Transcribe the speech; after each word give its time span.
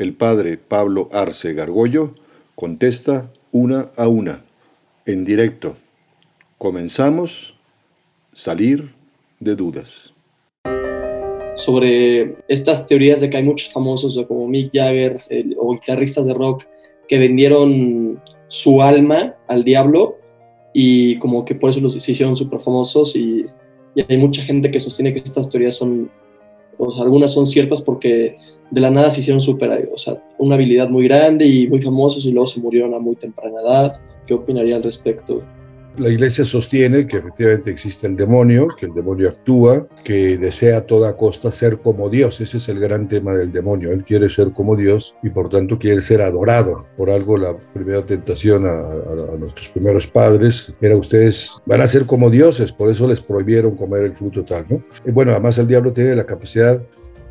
El 0.00 0.14
padre 0.14 0.56
Pablo 0.56 1.10
Arce 1.12 1.52
Gargollo 1.52 2.14
contesta 2.54 3.30
una 3.52 3.90
a 3.98 4.08
una, 4.08 4.42
en 5.04 5.26
directo. 5.26 5.76
Comenzamos, 6.56 7.54
salir 8.32 8.94
de 9.40 9.54
dudas. 9.56 10.14
Sobre 11.56 12.32
estas 12.48 12.86
teorías 12.86 13.20
de 13.20 13.28
que 13.28 13.36
hay 13.36 13.42
muchos 13.42 13.70
famosos 13.74 14.18
como 14.26 14.48
Mick 14.48 14.70
Jagger 14.72 15.20
o 15.58 15.74
guitarristas 15.74 16.24
de 16.24 16.32
rock 16.32 16.64
que 17.06 17.18
vendieron 17.18 18.22
su 18.48 18.80
alma 18.80 19.34
al 19.48 19.64
diablo 19.64 20.16
y 20.72 21.18
como 21.18 21.44
que 21.44 21.54
por 21.54 21.68
eso 21.68 21.80
los 21.80 21.92
se 21.92 22.10
hicieron 22.10 22.36
súper 22.36 22.60
famosos 22.60 23.14
y, 23.16 23.44
hay 24.08 24.16
mucha 24.16 24.40
gente 24.44 24.70
que 24.70 24.80
sostiene 24.80 25.12
que 25.12 25.18
estas 25.18 25.50
teorías 25.50 25.74
son, 25.74 26.10
algunas 27.00 27.32
son 27.32 27.46
ciertas 27.46 27.80
porque 27.80 28.36
de 28.70 28.80
la 28.80 28.90
nada 28.90 29.10
se 29.10 29.20
hicieron 29.20 29.40
súper, 29.40 29.90
o 29.92 29.98
sea, 29.98 30.22
una 30.38 30.54
habilidad 30.54 30.88
muy 30.88 31.04
grande 31.04 31.46
y 31.46 31.66
muy 31.66 31.80
famosos 31.80 32.24
y 32.24 32.32
luego 32.32 32.46
se 32.46 32.60
murieron 32.60 32.94
a 32.94 32.98
muy 32.98 33.16
temprana 33.16 33.60
edad. 33.60 34.00
¿Qué 34.26 34.34
opinaría 34.34 34.76
al 34.76 34.82
respecto? 34.82 35.42
La 35.96 36.08
iglesia 36.08 36.44
sostiene 36.44 37.06
que 37.06 37.18
efectivamente 37.18 37.70
existe 37.70 38.06
el 38.06 38.16
demonio, 38.16 38.68
que 38.78 38.86
el 38.86 38.94
demonio 38.94 39.28
actúa, 39.28 39.86
que 40.04 40.38
desea 40.38 40.78
a 40.78 40.80
toda 40.82 41.16
costa 41.16 41.50
ser 41.50 41.78
como 41.78 42.08
Dios. 42.08 42.40
Ese 42.40 42.58
es 42.58 42.68
el 42.68 42.78
gran 42.78 43.08
tema 43.08 43.34
del 43.34 43.52
demonio. 43.52 43.92
Él 43.92 44.04
quiere 44.04 44.30
ser 44.30 44.52
como 44.52 44.76
Dios 44.76 45.14
y 45.22 45.30
por 45.30 45.48
tanto 45.48 45.78
quiere 45.78 46.00
ser 46.00 46.22
adorado. 46.22 46.86
Por 46.96 47.10
algo 47.10 47.36
la 47.36 47.56
primera 47.74 48.04
tentación 48.06 48.66
a, 48.66 49.36
nuestros 49.38 49.68
primeros 49.70 50.06
padres 50.06 50.72
era 50.80 50.96
ustedes 50.96 51.60
van 51.66 51.80
a 51.80 51.86
ser 51.86 52.06
como 52.06 52.30
dioses, 52.30 52.72
por 52.72 52.90
eso 52.90 53.06
les 53.06 53.20
prohibieron 53.20 53.76
comer 53.76 54.04
el 54.04 54.16
fruto 54.16 54.44
tal, 54.44 54.66
¿no? 54.68 54.82
Y 55.04 55.10
bueno, 55.10 55.32
además 55.32 55.58
el 55.58 55.66
diablo 55.66 55.92
tiene 55.92 56.14
la 56.14 56.24
capacidad 56.24 56.80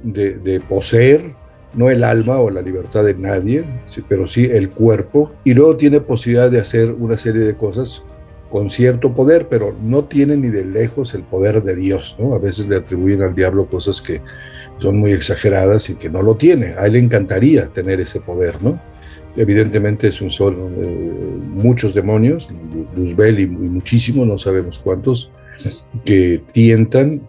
de, 0.03 0.61
poseer 0.67 1.33
no 1.73 1.89
el 1.89 2.03
alma 2.03 2.39
o 2.39 2.49
la 2.49 2.61
libertad 2.61 3.03
de 3.03 3.13
nadie, 3.13 3.63
pero 4.07 4.27
sí 4.27 4.45
el 4.45 4.71
cuerpo, 4.71 5.31
y 5.43 5.53
luego 5.53 5.77
tiene 5.77 6.01
posibilidad 6.01 6.49
de 6.49 6.59
hacer 6.59 6.91
una 6.91 7.15
serie 7.15 7.41
de 7.41 7.55
cosas 7.55 8.03
con 8.49 8.69
cierto 8.69 9.13
poder, 9.13 9.47
pero 9.47 9.75
no 9.81 10.05
tiene 10.05 10.35
ni 10.37 10.49
de 10.49 10.65
lejos 10.65 11.13
el 11.13 11.23
poder 11.23 11.63
de 11.63 11.75
Dios, 11.75 12.15
¿no? 12.19 12.33
A 12.33 12.39
veces 12.39 12.67
le 12.67 12.77
atribuyen 12.77 13.21
al 13.21 13.35
diablo 13.35 13.67
cosas 13.67 14.01
que 14.01 14.21
son 14.79 14.97
muy 14.97 15.11
exageradas 15.11 15.89
y 15.89 15.95
que 15.95 16.09
no 16.09 16.21
lo 16.21 16.35
tiene. 16.35 16.73
A 16.77 16.87
él 16.87 16.93
le 16.93 16.99
encantaría 16.99 17.67
tener 17.67 17.99
ese 18.01 18.19
poder, 18.19 18.61
¿no? 18.61 18.81
Evidentemente 19.35 20.11
son, 20.11 20.31
son 20.31 20.55
eh, 20.77 21.11
muchos 21.47 21.93
demonios, 21.93 22.49
Luzbel 22.95 23.39
y, 23.39 23.43
y 23.43 23.47
muchísimos, 23.47 24.27
no 24.27 24.37
sabemos 24.37 24.79
cuántos, 24.79 25.31
que 26.03 26.41
tientan 26.51 27.21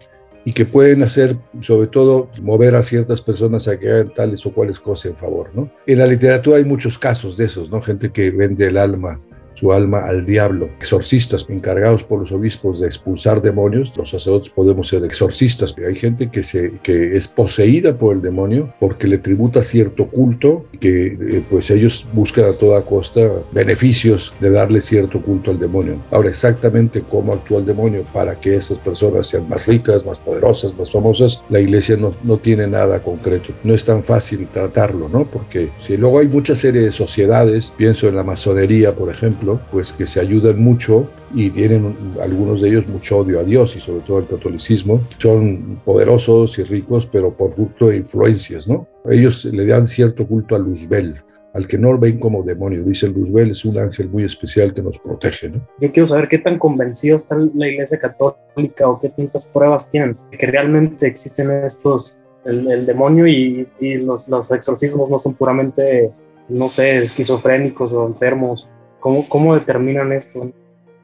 y 0.43 0.53
que 0.53 0.65
pueden 0.65 1.03
hacer, 1.03 1.37
sobre 1.61 1.87
todo, 1.87 2.29
mover 2.41 2.75
a 2.75 2.81
ciertas 2.81 3.21
personas 3.21 3.67
a 3.67 3.77
que 3.77 3.91
hagan 3.91 4.13
tales 4.13 4.43
o 4.45 4.51
cuales 4.51 4.79
cosas 4.79 5.11
en 5.11 5.17
favor, 5.17 5.51
¿no? 5.53 5.69
En 5.85 5.99
la 5.99 6.07
literatura 6.07 6.57
hay 6.57 6.65
muchos 6.65 6.97
casos 6.97 7.37
de 7.37 7.45
esos, 7.45 7.69
¿no? 7.69 7.79
Gente 7.81 8.11
que 8.11 8.31
vende 8.31 8.67
el 8.67 8.77
alma 8.77 9.19
su 9.61 9.71
alma 9.71 10.01
al 10.01 10.25
diablo. 10.25 10.69
Exorcistas 10.79 11.45
encargados 11.47 12.03
por 12.03 12.19
los 12.19 12.31
obispos 12.31 12.79
de 12.79 12.87
expulsar 12.87 13.43
demonios, 13.43 13.93
los 13.95 14.09
sacerdotes 14.09 14.49
podemos 14.49 14.87
ser 14.87 15.05
exorcistas. 15.05 15.75
Hay 15.87 15.95
gente 15.95 16.31
que, 16.31 16.41
se, 16.41 16.79
que 16.81 17.15
es 17.15 17.27
poseída 17.27 17.95
por 17.95 18.15
el 18.15 18.21
demonio 18.23 18.73
porque 18.79 19.07
le 19.07 19.19
tributa 19.19 19.61
cierto 19.61 20.07
culto, 20.07 20.65
que 20.79 21.05
eh, 21.05 21.45
pues 21.47 21.69
ellos 21.69 22.07
buscan 22.11 22.45
a 22.45 22.53
toda 22.53 22.81
costa 22.81 23.21
beneficios 23.51 24.33
de 24.39 24.49
darle 24.49 24.81
cierto 24.81 25.21
culto 25.21 25.51
al 25.51 25.59
demonio. 25.59 26.01
Ahora, 26.09 26.29
exactamente 26.29 27.03
cómo 27.07 27.33
actúa 27.33 27.59
el 27.59 27.65
demonio 27.65 28.03
para 28.11 28.39
que 28.39 28.55
esas 28.55 28.79
personas 28.79 29.27
sean 29.27 29.47
más 29.47 29.67
ricas, 29.67 30.05
más 30.05 30.19
poderosas, 30.19 30.75
más 30.75 30.91
famosas, 30.91 31.43
la 31.49 31.59
iglesia 31.59 31.97
no, 31.97 32.15
no 32.23 32.37
tiene 32.37 32.65
nada 32.65 33.03
concreto. 33.03 33.53
No 33.63 33.75
es 33.75 33.85
tan 33.85 34.03
fácil 34.03 34.47
tratarlo, 34.51 35.07
¿no? 35.07 35.25
Porque 35.25 35.69
si 35.77 35.97
luego 35.97 36.17
hay 36.17 36.27
mucha 36.27 36.55
serie 36.55 36.81
de 36.81 36.91
sociedades, 36.91 37.73
pienso 37.77 38.07
en 38.07 38.15
la 38.15 38.23
masonería, 38.23 38.95
por 38.95 39.11
ejemplo, 39.11 39.50
pues 39.71 39.91
que 39.91 40.05
se 40.05 40.19
ayudan 40.19 40.59
mucho 40.61 41.09
y 41.33 41.49
tienen 41.49 42.15
algunos 42.21 42.61
de 42.61 42.69
ellos 42.69 42.87
mucho 42.87 43.19
odio 43.19 43.39
a 43.39 43.43
Dios 43.43 43.75
y 43.75 43.79
sobre 43.79 44.01
todo 44.01 44.17
al 44.17 44.27
catolicismo. 44.27 45.01
Son 45.17 45.79
poderosos 45.85 46.57
y 46.59 46.63
ricos, 46.63 47.05
pero 47.05 47.35
por 47.35 47.53
culto 47.53 47.87
de 47.87 47.97
influencias, 47.97 48.67
¿no? 48.67 48.87
Ellos 49.09 49.45
le 49.45 49.65
dan 49.65 49.87
cierto 49.87 50.27
culto 50.27 50.55
a 50.55 50.59
Luzbel, 50.59 51.21
al 51.53 51.67
que 51.67 51.77
no 51.77 51.97
ven 51.97 52.19
como 52.19 52.43
demonio. 52.43 52.83
Dice 52.83 53.07
Luzbel 53.07 53.51
es 53.51 53.65
un 53.65 53.77
ángel 53.77 54.09
muy 54.09 54.23
especial 54.23 54.73
que 54.73 54.81
nos 54.81 54.97
protege, 54.99 55.49
¿no? 55.49 55.67
Yo 55.79 55.91
quiero 55.91 56.07
saber 56.07 56.27
qué 56.27 56.37
tan 56.37 56.59
convencido 56.59 57.17
está 57.17 57.35
la 57.35 57.67
Iglesia 57.67 57.99
Católica 57.99 58.87
o 58.87 58.99
qué 58.99 59.09
tantas 59.09 59.47
pruebas 59.47 59.89
tienen 59.89 60.17
de 60.31 60.37
que 60.37 60.45
realmente 60.45 61.07
existen 61.07 61.51
estos, 61.51 62.17
el, 62.45 62.85
demonio 62.85 63.27
y, 63.27 63.67
y 63.79 63.95
los, 63.95 64.27
los 64.27 64.51
exorcismos 64.51 65.09
no 65.09 65.19
son 65.19 65.33
puramente, 65.33 66.11
no 66.49 66.69
sé, 66.69 66.97
esquizofrénicos 66.99 67.91
o 67.93 68.07
enfermos 68.07 68.67
¿Cómo, 69.01 69.27
cómo 69.27 69.55
determinan 69.55 70.13
esto? 70.13 70.53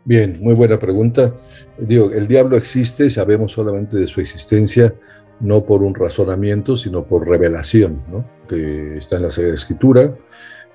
Bien, 0.05 0.37
muy 0.39 0.55
buena 0.55 0.79
pregunta. 0.79 1.35
Digo, 1.77 2.11
el 2.11 2.27
diablo 2.27 2.55
existe, 2.55 3.09
sabemos 3.09 3.51
solamente 3.51 3.97
de 3.97 4.07
su 4.07 4.21
existencia, 4.21 4.93
no 5.41 5.65
por 5.65 5.83
un 5.83 5.93
razonamiento, 5.93 6.77
sino 6.77 7.03
por 7.03 7.27
revelación, 7.27 8.01
¿no? 8.09 8.23
que 8.47 8.95
está 8.95 9.17
en 9.17 9.23
la 9.23 9.31
Sagrada 9.31 9.55
Escritura. 9.55 10.15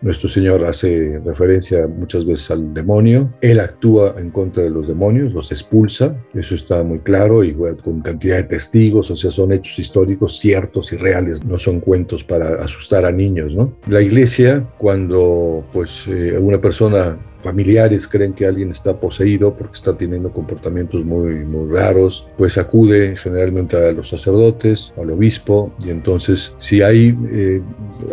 Nuestro 0.02 0.28
Señor 0.28 0.64
hace 0.64 1.20
referencia 1.24 1.86
muchas 1.86 2.26
veces 2.26 2.50
al 2.50 2.74
demonio. 2.74 3.32
Él 3.40 3.60
actúa 3.60 4.16
en 4.18 4.30
contra 4.30 4.64
de 4.64 4.70
los 4.70 4.88
demonios, 4.88 5.32
los 5.32 5.52
expulsa. 5.52 6.16
Eso 6.34 6.56
está 6.56 6.82
muy 6.82 6.98
claro 6.98 7.44
y 7.44 7.54
con 7.54 8.00
cantidad 8.00 8.36
de 8.36 8.44
testigos. 8.44 9.10
O 9.12 9.16
sea, 9.16 9.30
son 9.30 9.52
hechos 9.52 9.78
históricos 9.78 10.38
ciertos 10.38 10.92
y 10.92 10.96
reales. 10.96 11.44
No 11.44 11.58
son 11.58 11.78
cuentos 11.80 12.24
para 12.24 12.64
asustar 12.64 13.04
a 13.04 13.12
niños, 13.12 13.54
¿no? 13.54 13.76
La 13.86 14.02
iglesia, 14.02 14.68
cuando 14.76 15.64
pues 15.72 16.04
eh, 16.08 16.36
una 16.36 16.60
persona 16.60 17.16
familiares 17.42 18.06
creen 18.06 18.32
que 18.32 18.46
alguien 18.46 18.70
está 18.70 18.98
poseído 18.98 19.54
porque 19.54 19.76
está 19.76 19.96
teniendo 19.96 20.32
comportamientos 20.32 21.04
muy, 21.04 21.44
muy 21.44 21.70
raros, 21.70 22.26
pues 22.36 22.56
acude 22.58 23.16
generalmente 23.16 23.76
a 23.76 23.92
los 23.92 24.08
sacerdotes, 24.08 24.94
al 25.00 25.10
obispo, 25.10 25.72
y 25.84 25.90
entonces 25.90 26.54
si 26.56 26.82
hay 26.82 27.16
eh, 27.30 27.60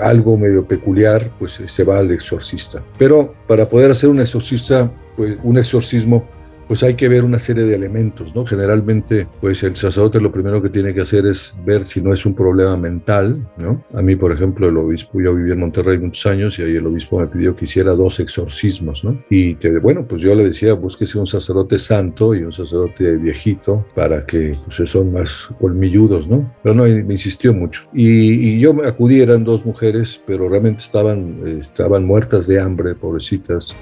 algo 0.01 0.37
medio 0.37 0.65
peculiar, 0.65 1.31
pues 1.39 1.61
se 1.65 1.83
va 1.83 1.99
al 1.99 2.11
exorcista. 2.11 2.83
Pero 2.97 3.33
para 3.47 3.69
poder 3.69 3.91
hacer 3.91 4.09
un 4.09 4.19
exorcista, 4.19 4.91
pues 5.15 5.37
un 5.43 5.57
exorcismo, 5.57 6.27
pues 6.69 6.83
hay 6.83 6.93
que 6.93 7.09
ver 7.09 7.23
una 7.23 7.39
serie 7.39 7.63
de 7.63 7.73
elementos, 7.73 8.35
¿no? 8.35 8.45
Generalmente, 8.45 9.27
pues 9.41 9.63
el 9.63 9.75
sacerdote 9.75 10.21
lo 10.21 10.31
primero 10.31 10.61
que 10.61 10.69
tiene 10.69 10.93
que 10.93 11.01
hacer 11.01 11.25
es 11.25 11.57
ver 11.65 11.83
si 11.83 11.99
no 11.99 12.13
es 12.13 12.27
un 12.27 12.35
problema 12.35 12.77
mental, 12.77 13.43
¿no? 13.57 13.83
A 13.95 14.03
mí, 14.03 14.15
por 14.15 14.31
ejemplo, 14.31 14.69
el 14.69 14.77
obispo, 14.77 15.19
yo 15.19 15.33
viví 15.33 15.51
en 15.51 15.61
Monterrey 15.61 15.97
muchos 15.97 16.27
años 16.27 16.59
y 16.59 16.61
ahí 16.61 16.75
el 16.75 16.85
obispo 16.85 17.19
me 17.19 17.25
pidió 17.25 17.55
que 17.55 17.65
hiciera 17.65 17.93
dos 17.93 18.19
exorcismos, 18.19 19.03
¿no? 19.03 19.19
Y 19.31 19.55
te, 19.55 19.79
bueno, 19.79 20.05
pues 20.07 20.21
yo 20.21 20.35
le 20.35 20.43
decía, 20.43 20.75
búsquese 20.75 21.17
un 21.17 21.25
sacerdote 21.25 21.79
santo 21.79 22.35
y 22.35 22.43
un 22.43 22.53
sacerdote 22.53 23.17
viejito 23.17 23.83
para 23.95 24.23
que 24.23 24.55
pues, 24.65 24.87
son 24.91 25.11
más 25.11 25.49
colmilludos, 25.59 26.27
¿no? 26.27 26.53
Pero 26.61 26.75
no, 26.75 26.83
me 26.83 27.13
insistió 27.13 27.51
mucho. 27.51 27.89
Y, 27.95 28.47
y 28.47 28.59
yo 28.59 28.75
acudí, 28.85 29.21
eran 29.21 29.43
dos 29.43 29.65
mujeres, 29.65 30.21
pero 30.27 30.47
realmente 30.47 30.83
estaban, 30.83 31.41
estaban 31.47 32.05
muertas 32.05 32.45
de 32.45 32.59
hambre, 32.61 32.93
pobrecitas 32.93 33.75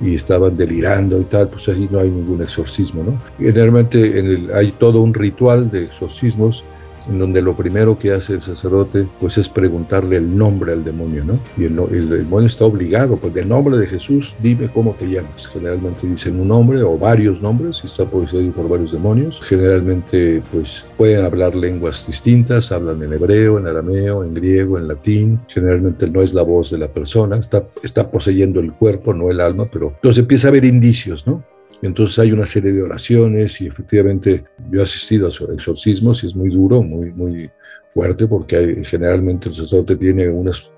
y 0.00 0.14
estaban 0.14 0.56
delirando 0.56 1.20
y 1.20 1.24
tal, 1.24 1.48
pues 1.48 1.68
ahí 1.68 1.88
no 1.90 2.00
hay 2.00 2.10
ningún 2.10 2.42
exorcismo, 2.42 3.02
¿no? 3.02 3.20
Generalmente 3.38 4.18
en 4.18 4.26
el, 4.26 4.54
hay 4.54 4.72
todo 4.72 5.00
un 5.00 5.14
ritual 5.14 5.70
de 5.70 5.84
exorcismos 5.84 6.64
en 7.08 7.18
donde 7.18 7.42
lo 7.42 7.54
primero 7.56 7.98
que 7.98 8.12
hace 8.12 8.34
el 8.34 8.42
sacerdote 8.42 9.06
pues 9.20 9.38
es 9.38 9.48
preguntarle 9.48 10.16
el 10.16 10.36
nombre 10.36 10.72
al 10.72 10.84
demonio, 10.84 11.24
¿no? 11.24 11.38
Y 11.56 11.64
el, 11.64 12.08
demonio 12.08 12.46
está 12.46 12.64
obligado, 12.64 13.16
pues 13.16 13.34
del 13.34 13.48
nombre 13.48 13.78
de 13.78 13.86
Jesús, 13.86 14.36
dime 14.42 14.70
cómo 14.72 14.94
te 14.94 15.06
llamas. 15.06 15.46
Generalmente 15.46 16.06
dicen 16.06 16.40
un 16.40 16.48
nombre 16.48 16.82
o 16.82 16.98
varios 16.98 17.40
nombres, 17.40 17.78
si 17.78 17.86
está 17.86 18.04
poseído 18.04 18.52
por 18.52 18.68
varios 18.68 18.92
demonios. 18.92 19.40
Generalmente 19.42 20.42
pues 20.52 20.86
pueden 20.96 21.24
hablar 21.24 21.54
lenguas 21.54 22.06
distintas, 22.06 22.72
hablan 22.72 23.02
en 23.02 23.12
hebreo, 23.12 23.58
en 23.58 23.66
arameo, 23.66 24.24
en 24.24 24.34
griego, 24.34 24.78
en 24.78 24.88
latín. 24.88 25.40
Generalmente 25.48 26.10
no 26.10 26.22
es 26.22 26.34
la 26.34 26.42
voz 26.42 26.70
de 26.70 26.78
la 26.78 26.88
persona, 26.88 27.36
está, 27.36 27.64
está 27.82 28.10
poseyendo 28.10 28.60
el 28.60 28.72
cuerpo, 28.72 29.14
no 29.14 29.30
el 29.30 29.40
alma, 29.40 29.68
pero 29.70 29.92
entonces 29.94 30.20
empieza 30.20 30.48
a 30.48 30.50
haber 30.50 30.64
indicios, 30.64 31.26
¿no? 31.26 31.42
Entonces 31.84 32.18
hay 32.18 32.32
una 32.32 32.46
serie 32.46 32.72
de 32.72 32.82
oraciones 32.82 33.60
y 33.60 33.66
efectivamente 33.66 34.44
yo 34.70 34.80
he 34.80 34.84
asistido 34.84 35.26
a 35.26 35.52
exorcismos 35.52 36.24
y 36.24 36.28
es 36.28 36.34
muy 36.34 36.48
duro, 36.48 36.82
muy, 36.82 37.12
muy 37.12 37.50
fuerte 37.92 38.26
porque 38.26 38.82
generalmente 38.84 39.50
el 39.50 39.54
sacerdote 39.54 39.96
tiene 39.96 40.26
unas 40.28 40.72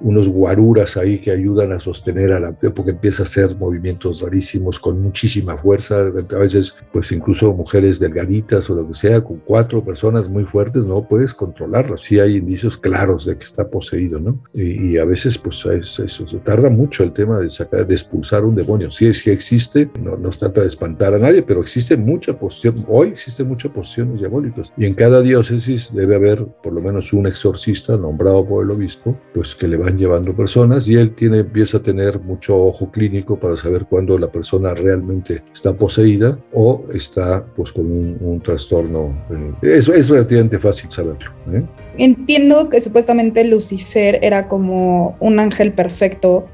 unos 0.00 0.28
guaruras 0.28 0.96
ahí 0.96 1.18
que 1.18 1.30
ayudan 1.30 1.72
a 1.72 1.80
sostener 1.80 2.32
a 2.32 2.40
la, 2.40 2.52
porque 2.52 2.92
empieza 2.92 3.22
a 3.22 3.26
hacer 3.26 3.56
movimientos 3.56 4.22
rarísimos 4.22 4.78
con 4.78 5.00
muchísima 5.00 5.56
fuerza, 5.56 6.00
a 6.00 6.38
veces 6.38 6.76
pues 6.92 7.12
incluso 7.12 7.52
mujeres 7.52 7.98
delgaditas 7.98 8.68
o 8.70 8.74
lo 8.74 8.86
que 8.88 8.94
sea, 8.94 9.20
con 9.20 9.38
cuatro 9.38 9.84
personas 9.84 10.28
muy 10.28 10.44
fuertes, 10.44 10.86
no 10.86 11.06
puedes 11.06 11.34
controlarlo, 11.34 11.96
sí 11.96 12.18
hay 12.18 12.36
indicios 12.36 12.76
claros 12.76 13.26
de 13.26 13.36
que 13.36 13.44
está 13.44 13.68
poseído, 13.68 14.20
¿no? 14.20 14.40
Y, 14.54 14.98
a 14.98 15.04
veces 15.04 15.38
pues 15.38 15.64
eso, 15.66 16.06
se 16.08 16.38
tarda 16.38 16.68
mucho 16.68 17.02
el 17.02 17.12
tema 17.12 17.38
de 17.38 17.48
sacar, 17.48 17.86
de 17.86 17.94
expulsar 17.94 18.44
un 18.44 18.54
demonio, 18.54 18.90
sí, 18.90 19.12
sí 19.14 19.30
existe, 19.30 19.90
no, 20.02 20.16
no 20.16 20.32
se 20.32 20.40
trata 20.40 20.62
de 20.62 20.68
espantar 20.68 21.14
a 21.14 21.18
nadie, 21.18 21.42
pero 21.42 21.60
existe 21.60 21.96
mucha 21.96 22.38
posición, 22.38 22.84
hoy 22.88 23.08
existe 23.08 23.44
mucha 23.44 23.68
posiciones 23.68 24.18
diabólicas, 24.18 24.72
y 24.76 24.86
en 24.86 24.94
cada 24.94 25.22
diócesis 25.22 25.92
debe 25.94 26.16
haber 26.16 26.44
por 26.62 26.72
lo 26.72 26.80
menos 26.80 27.12
un 27.12 27.26
exorcista 27.26 27.96
nombrado 27.96 28.46
por 28.46 28.64
el 28.64 28.70
obispo, 28.70 29.18
pues 29.32 29.54
que 29.54 29.68
le 29.68 29.76
van 29.90 29.98
llevando 29.98 30.32
personas 30.32 30.88
y 30.88 30.94
él 30.94 31.12
tiene, 31.14 31.38
empieza 31.38 31.78
a 31.78 31.82
tener 31.82 32.20
mucho 32.20 32.56
ojo 32.56 32.90
clínico 32.90 33.36
para 33.36 33.56
saber 33.56 33.86
cuándo 33.86 34.18
la 34.18 34.28
persona 34.28 34.74
realmente 34.74 35.42
está 35.52 35.72
poseída 35.72 36.38
o 36.52 36.84
está 36.94 37.44
pues 37.56 37.72
con 37.72 37.86
un, 37.86 38.40
trastorno. 38.40 39.12
Eso 39.60 39.92
es 39.92 40.08
relativamente 40.08 40.58
fácil 40.58 40.90
saberlo. 40.90 41.30
¿eh? 41.52 41.62
Entiendo 41.98 42.68
que 42.68 42.80
supuestamente 42.80 43.44
Lucifer 43.44 44.18
era 44.22 44.48
como 44.48 45.16
un 45.20 45.38
ángel 45.38 45.72
perfecto 45.72 46.46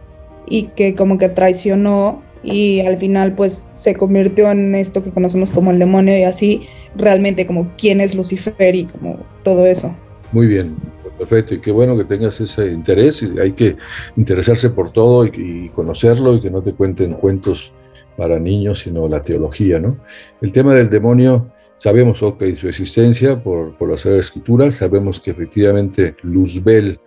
y 0.49 0.65
que 0.69 0.95
como 0.95 1.19
que 1.19 1.29
traicionó 1.29 2.23
y 2.43 2.81
al 2.81 2.97
final 2.97 3.35
pues 3.35 3.67
se 3.73 3.95
convirtió 3.95 4.51
en 4.51 4.75
esto 4.75 5.03
que 5.03 5.11
conocemos 5.11 5.51
como 5.51 5.71
el 5.71 5.79
demonio 5.79 6.17
y 6.17 6.23
así 6.23 6.63
realmente 6.97 7.47
como 7.47 7.73
quién 7.77 8.01
es 8.01 8.15
Lucifer 8.15 8.75
y 8.75 8.85
como 8.85 9.19
todo 9.43 9.67
eso. 9.67 9.95
Muy 10.33 10.47
bien, 10.47 10.75
perfecto. 11.19 11.55
Y 11.55 11.61
qué 11.61 11.73
bueno 11.73 11.97
que 11.97 12.05
tengas 12.05 12.41
ese 12.41 12.67
interés. 12.67 13.25
Hay 13.41 13.53
que 13.53 13.77
interesarse 14.17 14.71
por 14.71 14.93
todo 14.93 15.25
y, 15.27 15.71
conocerlo 15.75 16.35
y 16.35 16.41
que 16.41 16.51
no 16.51 16.63
te 16.63 16.73
cuenten 16.73 17.15
cuentos 17.15 17.73
para 18.17 18.39
niños, 18.39 18.81
sino 18.81 19.09
la 19.09 19.23
teología, 19.23 19.79
¿no? 19.79 19.99
El 20.41 20.53
tema 20.53 20.75
del 20.75 20.89
demonio, 20.89 21.53
sabemos 21.79 22.23
ok, 22.23 22.43
su 22.57 22.69
existencia 22.69 23.43
por, 23.43 23.77
por 23.77 23.91
las 23.91 24.07
escrituras, 24.07 24.77
sabemos 24.77 25.21
que 25.21 25.33
efectivamente 25.33 26.17
Luzbel 26.23 26.99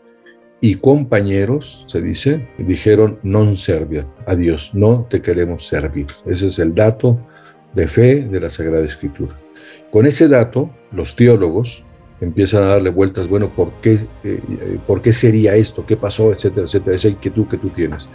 y 0.61 0.75
compañeros, 0.75 1.85
se 1.87 2.01
dice, 2.01 2.47
dijeron 2.57 3.19
non 3.23 3.55
serviat, 3.55 4.07
a 4.27 4.35
Dios, 4.35 4.71
no 4.73 5.07
te 5.09 5.21
queremos 5.21 5.67
servir. 5.67 6.07
Ese 6.25 6.47
es 6.47 6.59
el 6.59 6.75
dato 6.75 7.17
de 7.73 7.87
fe 7.87 8.27
de 8.27 8.39
la 8.39 8.49
Sagrada 8.49 8.85
Escritura. 8.85 9.39
Con 9.89 10.05
ese 10.05 10.27
dato, 10.27 10.69
los 10.91 11.15
teólogos 11.15 11.83
empiezan 12.21 12.63
a 12.63 12.67
darle 12.67 12.89
vueltas, 12.89 13.27
bueno, 13.27 13.49
¿por 13.49 13.71
qué, 13.81 13.99
eh, 14.23 14.39
¿por 14.85 15.01
qué 15.01 15.13
sería 15.13 15.55
esto? 15.55 15.85
¿Qué 15.85 15.95
pasó? 15.95 16.31
Etcétera, 16.31 16.65
etcétera, 16.65 16.95
esa 16.95 17.07
inquietud 17.07 17.47
que 17.47 17.57
tú 17.57 17.69
tienes. 17.69 18.09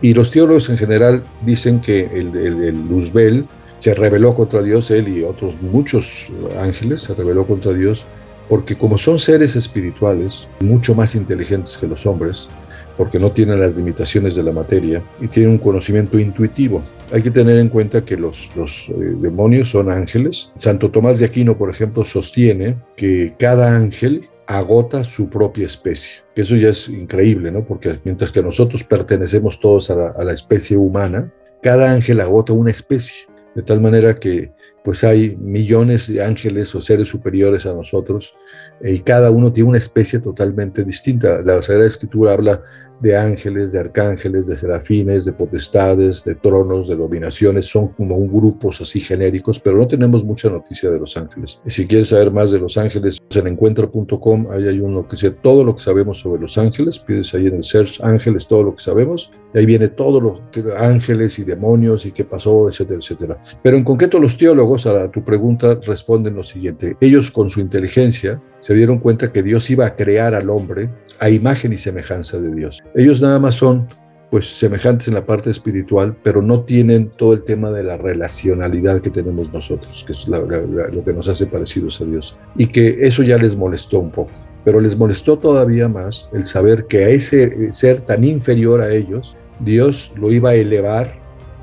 Y 0.00 0.14
los 0.14 0.30
teólogos 0.30 0.68
en 0.68 0.78
general 0.78 1.22
dicen 1.44 1.80
que 1.80 2.06
el, 2.06 2.34
el, 2.36 2.88
Luzbel 2.88 3.46
se 3.78 3.94
rebeló 3.94 4.34
contra 4.34 4.62
Dios, 4.62 4.90
él 4.90 5.08
y 5.08 5.22
otros 5.22 5.60
muchos 5.60 6.28
ángeles 6.58 7.02
se 7.02 7.14
rebeló 7.14 7.46
contra 7.46 7.72
Dios, 7.72 8.06
porque 8.48 8.76
como 8.76 8.98
son 8.98 9.18
seres 9.18 9.54
espirituales, 9.54 10.48
mucho 10.60 10.94
más 10.94 11.14
inteligentes 11.14 11.76
que 11.76 11.86
los 11.86 12.04
hombres, 12.06 12.48
porque 12.96 13.18
no 13.18 13.32
tienen 13.32 13.60
las 13.60 13.76
limitaciones 13.76 14.34
de 14.34 14.42
la 14.42 14.52
materia 14.52 15.02
y 15.20 15.28
tienen 15.28 15.52
un 15.52 15.58
conocimiento 15.58 16.18
intuitivo. 16.18 16.82
Hay 17.12 17.22
que 17.22 17.30
tener 17.30 17.58
en 17.58 17.68
cuenta 17.68 18.04
que 18.04 18.16
los, 18.16 18.50
eh, 18.56 18.92
demonios 19.20 19.70
son 19.70 19.90
ángeles. 19.90 20.52
Santo 20.58 20.90
Tomás 20.90 21.18
de 21.18 21.26
Aquino, 21.26 21.56
por 21.56 21.70
ejemplo, 21.70 22.04
sostiene 22.04 22.76
que 22.96 23.34
cada 23.38 23.74
ángel 23.76 24.28
agota 24.46 25.04
su 25.04 25.28
propia 25.28 25.66
especie. 25.66 26.22
Eso 26.34 26.56
ya 26.56 26.70
es 26.70 26.88
increíble, 26.88 27.50
¿no? 27.50 27.64
Porque 27.64 28.00
mientras 28.04 28.32
que 28.32 28.42
nosotros 28.42 28.82
pertenecemos 28.84 29.60
todos 29.60 29.90
a 29.90 30.24
la 30.24 30.32
especie 30.32 30.76
humana, 30.76 31.32
cada 31.62 31.92
ángel 31.92 32.20
agota 32.20 32.52
una 32.52 32.70
especie. 32.70 33.31
De 33.54 33.62
tal 33.62 33.80
manera 33.80 34.14
que 34.14 34.52
pues 34.82 35.04
hay 35.04 35.36
millones 35.36 36.08
de 36.08 36.22
ángeles 36.22 36.74
o 36.74 36.80
seres 36.80 37.08
superiores 37.08 37.66
a 37.66 37.74
nosotros 37.74 38.34
y 38.80 39.00
cada 39.00 39.30
uno 39.30 39.52
tiene 39.52 39.68
una 39.68 39.78
especie 39.78 40.20
totalmente 40.20 40.84
distinta. 40.84 41.42
La 41.42 41.62
Sagrada 41.62 41.86
Escritura 41.86 42.32
habla 42.32 42.62
de 43.02 43.16
ángeles, 43.16 43.72
de 43.72 43.80
arcángeles, 43.80 44.46
de 44.46 44.56
serafines, 44.56 45.24
de 45.24 45.32
potestades, 45.32 46.24
de 46.24 46.36
tronos, 46.36 46.88
de 46.88 46.96
dominaciones, 46.96 47.66
son 47.66 47.88
como 47.88 48.16
un 48.16 48.32
grupos 48.32 48.80
así 48.80 49.00
genéricos, 49.00 49.58
pero 49.58 49.76
no 49.76 49.88
tenemos 49.88 50.24
mucha 50.24 50.48
noticia 50.48 50.90
de 50.90 51.00
los 51.00 51.16
ángeles. 51.16 51.60
Y 51.66 51.70
si 51.70 51.86
quieres 51.86 52.10
saber 52.10 52.30
más 52.30 52.52
de 52.52 52.60
los 52.60 52.78
ángeles, 52.78 53.18
en 53.30 53.46
encuentra.com, 53.46 54.46
ahí 54.52 54.68
hay 54.68 54.80
uno 54.80 55.06
que 55.06 55.16
dice 55.16 55.30
todo 55.30 55.64
lo 55.64 55.74
que 55.74 55.82
sabemos 55.82 56.18
sobre 56.18 56.40
los 56.40 56.56
ángeles, 56.56 56.98
pides 56.98 57.34
ahí 57.34 57.46
en 57.46 57.56
el 57.56 57.64
search 57.64 58.00
ángeles 58.02 58.46
todo 58.46 58.62
lo 58.62 58.76
que 58.76 58.82
sabemos, 58.82 59.32
y 59.52 59.58
ahí 59.58 59.66
viene 59.66 59.88
todo 59.88 60.20
lo 60.20 60.40
que 60.50 60.62
ángeles 60.76 61.38
y 61.38 61.44
demonios 61.44 62.06
y 62.06 62.12
qué 62.12 62.24
pasó, 62.24 62.68
etcétera, 62.68 62.98
etcétera. 63.00 63.38
Pero 63.62 63.76
en 63.76 63.84
concreto 63.84 64.18
los 64.18 64.38
teólogos 64.38 64.86
a 64.86 65.10
tu 65.10 65.24
pregunta 65.24 65.78
responden 65.84 66.36
lo 66.36 66.44
siguiente, 66.44 66.96
ellos 67.00 67.30
con 67.30 67.50
su 67.50 67.60
inteligencia 67.60 68.40
se 68.60 68.74
dieron 68.74 68.98
cuenta 68.98 69.32
que 69.32 69.42
Dios 69.42 69.68
iba 69.70 69.86
a 69.86 69.96
crear 69.96 70.36
al 70.36 70.48
hombre 70.48 70.88
a 71.18 71.28
imagen 71.28 71.72
y 71.72 71.78
semejanza 71.78 72.38
de 72.38 72.54
Dios. 72.54 72.80
Ellos 72.94 73.20
nada 73.20 73.38
más 73.38 73.54
son 73.54 73.88
pues 74.30 74.58
semejantes 74.58 75.08
en 75.08 75.14
la 75.14 75.26
parte 75.26 75.50
espiritual, 75.50 76.16
pero 76.22 76.40
no 76.40 76.62
tienen 76.62 77.10
todo 77.10 77.34
el 77.34 77.42
tema 77.42 77.70
de 77.70 77.82
la 77.82 77.98
relacionalidad 77.98 79.02
que 79.02 79.10
tenemos 79.10 79.52
nosotros, 79.52 80.04
que 80.06 80.12
es 80.12 80.26
lo 80.26 81.04
que 81.04 81.12
nos 81.12 81.28
hace 81.28 81.44
parecidos 81.44 82.00
a 82.00 82.06
Dios. 82.06 82.38
Y 82.56 82.68
que 82.68 83.06
eso 83.06 83.22
ya 83.22 83.36
les 83.36 83.54
molestó 83.54 83.98
un 83.98 84.10
poco, 84.10 84.30
pero 84.64 84.80
les 84.80 84.96
molestó 84.96 85.38
todavía 85.38 85.86
más 85.86 86.30
el 86.32 86.46
saber 86.46 86.86
que 86.86 87.04
a 87.04 87.08
ese 87.10 87.74
ser 87.74 88.00
tan 88.00 88.24
inferior 88.24 88.80
a 88.80 88.90
ellos, 88.90 89.36
Dios 89.60 90.14
lo 90.16 90.32
iba 90.32 90.50
a 90.50 90.54
elevar 90.54 91.14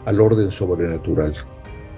al 0.06 0.22
orden 0.22 0.52
sobrenatural. 0.52 1.34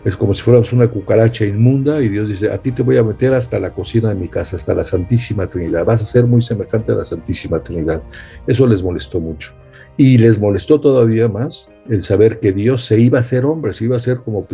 Es 0.03 0.17
como 0.17 0.33
si 0.33 0.41
fuéramos 0.41 0.73
una 0.73 0.87
cucaracha 0.87 1.45
inmunda 1.45 2.01
y 2.01 2.09
Dios 2.09 2.27
dice, 2.27 2.51
a 2.51 2.57
ti 2.57 2.71
te 2.71 2.81
voy 2.81 2.97
a 2.97 3.03
meter 3.03 3.33
hasta 3.35 3.59
la 3.59 3.71
cocina 3.71 4.09
de 4.09 4.15
mi 4.15 4.27
casa, 4.27 4.55
hasta 4.55 4.73
la 4.73 4.83
Santísima 4.83 5.47
Trinidad. 5.47 5.85
Vas 5.85 6.01
a 6.01 6.05
ser 6.05 6.25
muy 6.25 6.41
semejante 6.41 6.91
a 6.91 6.95
la 6.95 7.05
Santísima 7.05 7.59
Trinidad. 7.59 8.01
Eso 8.47 8.65
les 8.65 8.81
molestó 8.81 9.19
mucho. 9.19 9.53
Y 9.97 10.17
les 10.17 10.39
molestó 10.39 10.81
todavía 10.81 11.27
más 11.27 11.69
el 11.87 12.01
saber 12.01 12.39
que 12.39 12.51
Dios 12.51 12.85
se 12.85 12.99
iba 12.99 13.19
a 13.19 13.23
ser 13.23 13.45
hombre, 13.45 13.73
se 13.73 13.85
iba 13.85 13.97
a 13.97 13.99
ser 13.99 14.17
como 14.17 14.47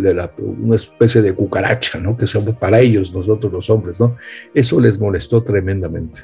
una 0.61 0.75
especie 0.75 1.21
de 1.21 1.33
cucaracha, 1.33 1.99
¿no? 1.99 2.17
Que 2.17 2.27
somos 2.27 2.57
para 2.57 2.81
ellos, 2.81 3.13
nosotros 3.13 3.53
los 3.53 3.69
hombres, 3.69 4.01
¿no? 4.01 4.17
Eso 4.53 4.81
les 4.81 4.99
molestó 4.99 5.43
tremendamente. 5.43 6.21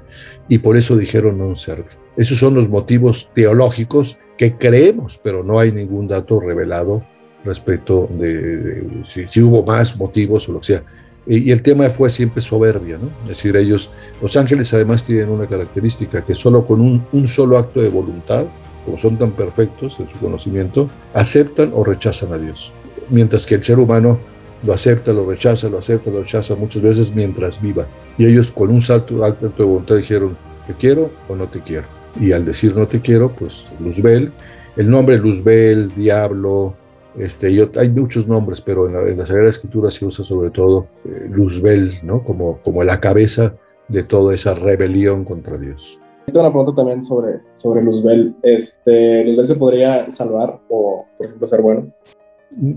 Y 0.49 0.57
por 0.57 0.75
eso 0.75 0.97
dijeron 0.97 1.37
no 1.37 1.55
serve. 1.55 1.91
Esos 2.17 2.39
son 2.39 2.55
los 2.55 2.67
motivos 2.67 3.29
teológicos 3.33 4.17
que 4.37 4.57
creemos, 4.57 5.19
pero 5.23 5.43
no 5.43 5.59
hay 5.59 5.71
ningún 5.71 6.07
dato 6.07 6.39
revelado 6.39 7.03
respecto 7.43 8.09
de, 8.11 9.03
si, 9.27 9.41
hubo 9.41 9.63
más 9.63 9.97
motivos 9.97 10.47
o 10.49 10.53
lo 10.53 10.59
que 10.59 10.65
sea. 10.65 10.83
Y, 11.25 11.51
el 11.51 11.61
tema 11.61 11.89
fue 11.89 12.09
siempre 12.09 12.41
soberbia, 12.41 12.97
¿no? 12.97 13.09
Es 13.23 13.29
decir, 13.37 13.55
ellos, 13.55 13.91
los 14.21 14.35
ángeles 14.35 14.73
además 14.73 15.05
tienen 15.05 15.29
una 15.29 15.47
característica 15.47 16.23
que 16.23 16.35
solo 16.35 16.65
con 16.65 16.81
un, 16.81 17.05
un 17.11 17.27
solo 17.27 17.57
acto 17.57 17.81
de 17.81 17.89
voluntad, 17.89 18.45
como 18.85 18.97
son 18.97 19.17
tan 19.17 19.31
perfectos 19.31 19.99
en 19.99 20.09
su 20.09 20.17
conocimiento, 20.19 20.89
aceptan 21.13 21.71
o 21.73 21.83
rechazan 21.83 22.33
a 22.33 22.37
Dios. 22.37 22.73
Mientras 23.09 23.45
que 23.45 23.55
el 23.55 23.63
ser 23.63 23.79
humano 23.79 24.19
lo 24.65 24.73
acepta, 24.73 25.11
lo 25.11 25.29
rechaza, 25.29 25.69
lo 25.69 25.77
acepta, 25.77 26.09
lo 26.09 26.21
rechaza 26.21 26.55
muchas 26.55 26.81
veces 26.81 27.13
mientras 27.13 27.61
viva. 27.61 27.87
Y 28.17 28.25
ellos 28.25 28.51
con 28.51 28.69
un 28.69 28.81
salto 28.81 29.23
acto 29.23 29.49
de 29.49 29.63
voluntad 29.63 29.97
dijeron, 29.97 30.37
te 30.67 30.73
quiero 30.73 31.11
o 31.27 31.35
no 31.35 31.47
te 31.47 31.61
quiero. 31.61 31.87
Y 32.19 32.31
al 32.31 32.45
decir 32.45 32.75
no 32.75 32.87
te 32.87 33.01
quiero, 33.01 33.33
pues 33.33 33.65
Luzbel, 33.79 34.31
el 34.75 34.89
nombre 34.89 35.17
Luzbel, 35.17 35.93
Diablo, 35.95 36.75
este, 37.17 37.47
hay 37.75 37.89
muchos 37.89 38.27
nombres, 38.27 38.61
pero 38.61 38.87
en 38.87 39.17
la, 39.17 39.25
Sagrada 39.25 39.49
Escritura 39.49 39.91
se 39.91 40.05
usa 40.05 40.25
sobre 40.25 40.49
todo 40.49 40.87
eh, 41.05 41.27
Luzbel, 41.29 41.99
¿no? 42.03 42.23
Como, 42.23 42.59
como 42.63 42.83
la 42.83 42.99
cabeza 42.99 43.55
de 43.87 44.03
toda 44.03 44.33
esa 44.33 44.53
rebelión 44.55 45.23
contra 45.23 45.57
Dios. 45.57 45.99
Tengo 46.25 46.39
una 46.39 46.49
pregunta 46.49 46.73
también 46.73 47.03
sobre, 47.03 47.41
sobre 47.53 47.83
Luzbel. 47.83 48.35
Este, 48.41 49.23
¿Luzbel 49.25 49.47
se 49.47 49.55
podría 49.55 50.11
salvar 50.13 50.59
o, 50.69 51.05
por 51.17 51.27
ejemplo, 51.27 51.47
ser 51.47 51.61
bueno? 51.61 51.87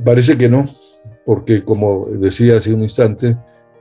Parece 0.05 0.37
que 0.37 0.49
no, 0.49 0.67
porque 1.25 1.63
como 1.63 2.07
decía 2.07 2.57
hace 2.57 2.75
un 2.75 2.83
instante, 2.83 3.37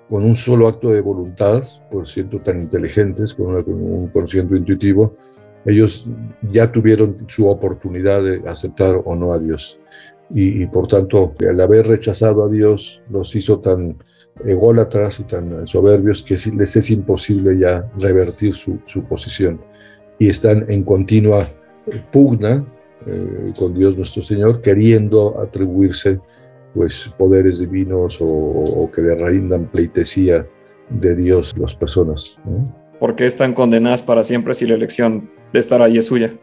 con 0.10 0.24
un 0.24 0.36
solo 0.36 0.68
acto 0.68 0.90
de 0.90 1.02
voluntad, 1.02 1.64
por 1.92 2.08
siendo 2.08 2.40
tan 2.40 2.60
inteligentes, 2.60 3.34
con, 3.34 3.62
con 3.64 3.74
un 3.74 4.08
conocimiento 4.10 4.56
intuitivo, 4.56 5.16
ellos 5.66 6.06
ya 6.44 6.72
tuvieron 6.72 7.16
su 7.28 7.50
oportunidad 7.50 8.24
de 8.24 8.48
aceptar 8.48 9.02
o 9.04 9.16
no 9.16 9.34
a 9.34 9.40
Dios 9.40 9.80
y, 10.30 10.66
por 10.68 10.88
tanto 10.88 11.34
al 11.48 11.60
haber 11.62 11.88
rechazado 11.88 12.44
a 12.44 12.50
Dios 12.50 13.02
los 13.10 13.36
hizo 13.36 13.60
tan 13.60 13.98
ególatras 14.44 15.20
y 15.20 15.24
tan 15.24 15.66
soberbios 15.68 16.24
que 16.24 16.38
les 16.56 16.76
es 16.76 16.90
imposible 16.90 17.58
ya 17.58 17.90
revertir 18.00 18.56
su, 18.56 18.80
su 18.86 19.04
posición 19.04 19.62
y 20.20 20.30
están 20.30 20.66
en 20.68 20.84
continua 20.84 21.50
pugna 22.12 22.66
eh, 23.06 23.54
con 23.58 23.74
Dios 23.74 23.96
nuestro 23.96 24.24
Señor 24.24 24.62
queriendo 24.62 25.40
atribuirse 25.40 26.20
pues 26.74 27.14
poderes 27.18 27.60
divinos 27.60 28.18
o, 28.20 28.90
que 28.94 29.02
le 29.02 29.16
rindan 29.16 29.66
pleitesía 29.68 30.46
de 30.90 31.16
Dios 31.16 31.56
las 31.58 31.74
personas. 31.74 32.38
¿Por 33.00 33.16
qué 33.16 33.26
están 33.26 33.54
condenadas 33.54 34.02
para 34.02 34.24
siempre 34.24 34.54
si 34.54 34.66
la 34.66 34.76
elección 34.76 35.30
de 35.54 35.60
estar 35.60 35.82
allí 35.82 36.00
es 36.00 36.06
suya? 36.06 36.34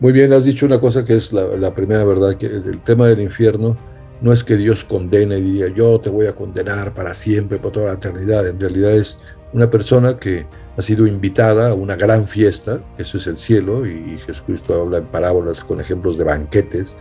Muy 0.00 0.12
bien, 0.12 0.32
has 0.32 0.46
dicho 0.46 0.64
una 0.64 0.80
cosa 0.80 1.04
que 1.04 1.14
es 1.14 1.30
la, 1.30 1.74
primera 1.74 2.04
verdad, 2.04 2.34
que 2.36 2.46
el 2.46 2.80
tema 2.80 3.06
del 3.06 3.20
infierno 3.20 3.76
no 4.22 4.32
es 4.32 4.42
que 4.42 4.56
Dios 4.56 4.82
condene 4.82 5.36
y 5.38 5.42
diga 5.42 5.68
yo 5.68 6.00
te 6.00 6.08
voy 6.08 6.24
a 6.26 6.34
condenar 6.34 6.94
para 6.94 7.12
siempre, 7.12 7.58
por 7.58 7.72
toda 7.72 7.88
la 7.88 7.92
eternidad. 7.92 8.48
En 8.48 8.58
realidad 8.58 8.92
es 8.92 9.18
una 9.52 9.70
persona 9.70 10.16
que 10.16 10.46
ha 10.78 10.80
sido 10.80 11.06
invitada 11.06 11.72
a 11.72 11.74
una 11.74 11.96
gran 11.96 12.26
fiesta, 12.26 12.80
eso 12.96 13.18
es 13.18 13.26
el 13.26 13.36
cielo, 13.36 13.86
y 13.86 14.16
Jesucristo 14.24 14.80
habla 14.80 14.98
en 14.98 15.04
parábolas 15.04 15.62
con 15.62 15.82
ejemplos 15.82 16.16
de 16.16 16.24
banquetes, 16.24 16.96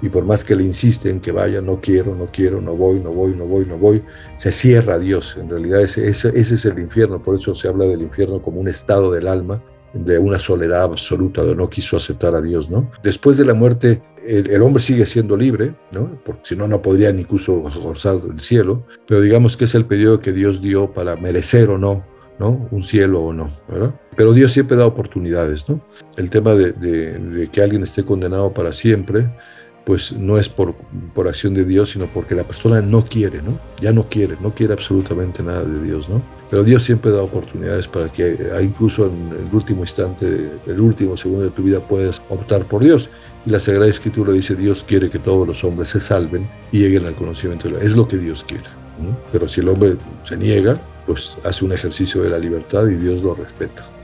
y 0.00 0.08
por 0.08 0.24
más 0.24 0.42
que 0.42 0.56
le 0.56 0.64
insiste 0.64 1.10
en 1.10 1.20
que 1.20 1.32
vaya, 1.32 1.60
no 1.60 1.82
quiero, 1.82 2.14
no 2.14 2.30
quiero, 2.32 2.62
no 2.62 2.74
voy, 2.74 2.98
no 2.98 3.12
voy, 3.12 3.34
no 3.34 3.44
voy, 3.44 3.66
no 3.66 3.76
voy, 3.76 4.02
se 4.38 4.52
cierra 4.52 4.94
a 4.94 4.98
Dios. 4.98 5.36
En 5.38 5.50
realidad 5.50 5.82
ese, 5.82 6.08
es 6.08 6.64
el 6.64 6.78
infierno, 6.78 7.22
por 7.22 7.36
eso 7.36 7.54
se 7.54 7.68
habla 7.68 7.84
del 7.84 8.00
infierno 8.00 8.40
como 8.40 8.58
un 8.58 8.68
estado 8.68 9.12
del 9.12 9.28
alma 9.28 9.62
de 9.92 10.18
una 10.18 10.38
soledad 10.38 10.84
absoluta, 10.84 11.44
de 11.44 11.54
no 11.54 11.68
quiso 11.70 11.96
aceptar 11.96 12.34
a 12.34 12.42
Dios, 12.42 12.70
¿no? 12.70 12.90
Después 13.02 13.36
de 13.36 13.44
la 13.44 13.54
muerte, 13.54 14.02
el, 14.26 14.62
hombre 14.62 14.82
sigue 14.82 15.06
siendo 15.06 15.36
libre, 15.36 15.74
¿no? 15.90 16.18
Porque 16.24 16.40
si 16.44 16.56
no, 16.56 16.68
no 16.68 16.82
podría 16.82 17.10
incluso 17.10 17.54
gozar 17.54 18.20
del 18.20 18.40
cielo, 18.40 18.84
pero 19.06 19.20
digamos 19.20 19.56
que 19.56 19.64
es 19.64 19.74
el 19.74 19.86
periodo 19.86 20.20
que 20.20 20.32
Dios 20.32 20.60
dio 20.60 20.92
para 20.92 21.16
merecer 21.16 21.70
o 21.70 21.78
no, 21.78 22.04
¿no? 22.38 22.68
Un 22.70 22.82
cielo 22.82 23.22
o 23.22 23.32
no, 23.32 23.50
¿verdad? 23.68 23.94
Pero 24.16 24.32
Dios 24.32 24.52
siempre 24.52 24.76
da 24.76 24.86
oportunidades, 24.86 25.68
¿no? 25.68 25.80
El 26.16 26.28
tema 26.30 26.54
de, 26.54 26.72
de 26.72 27.48
que 27.48 27.62
alguien 27.62 27.82
esté 27.82 28.04
condenado 28.04 28.52
para 28.52 28.72
siempre, 28.72 29.28
pues 29.88 30.12
no 30.12 30.36
es 30.36 30.50
por, 30.50 30.74
por 31.14 31.28
acción 31.28 31.54
de 31.54 31.64
Dios, 31.64 31.92
sino 31.92 32.12
porque 32.12 32.34
la 32.34 32.44
persona 32.44 32.82
no 32.82 33.06
quiere, 33.06 33.40
¿no? 33.40 33.58
Ya 33.80 33.90
no 33.90 34.06
quiere, 34.06 34.36
no 34.38 34.54
quiere 34.54 34.74
absolutamente 34.74 35.42
nada 35.42 35.64
de 35.64 35.82
Dios, 35.82 36.10
¿no? 36.10 36.22
Pero 36.50 36.64
Dios 36.64 36.82
siempre 36.82 37.10
da 37.10 37.22
oportunidades 37.22 37.86
para 37.88 38.08
que 38.08 38.26
eh, 38.26 38.62
incluso 38.62 39.06
en 39.06 39.46
el 39.46 39.54
último 39.54 39.82
instante, 39.82 40.50
el 40.66 40.80
último 40.80 41.16
segundo 41.16 41.44
de 41.44 41.50
tu 41.50 41.62
vida 41.62 41.80
puedas 41.80 42.20
optar 42.28 42.64
por 42.64 42.82
Dios. 42.82 43.10
Y 43.44 43.50
la 43.50 43.60
Sagrada 43.60 43.90
Escritura 43.90 44.32
dice, 44.32 44.54
Dios 44.56 44.82
quiere 44.82 45.10
que 45.10 45.18
todos 45.18 45.46
los 45.46 45.62
hombres 45.64 45.90
se 45.90 46.00
salven 46.00 46.48
y 46.72 46.80
lleguen 46.80 47.06
al 47.06 47.14
conocimiento 47.14 47.68
de 47.68 47.74
la... 47.74 47.80
Es 47.80 47.94
lo 47.94 48.08
que 48.08 48.16
Dios 48.16 48.44
quiere. 48.44 48.64
Pero 49.32 49.48
si 49.48 49.60
el 49.60 49.68
hombre 49.68 49.96
se 50.24 50.36
niega, 50.36 50.80
pues 51.06 51.36
hace 51.44 51.64
un 51.64 51.72
ejercicio 51.72 52.22
de 52.22 52.30
la 52.30 52.38
libertad 52.38 52.86
y 52.88 52.96
Dios 52.96 53.22
lo 53.22 53.34
respeta. 53.34 53.97